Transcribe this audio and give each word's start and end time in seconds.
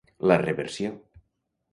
La 0.29 0.37
Reversió. 0.43 0.93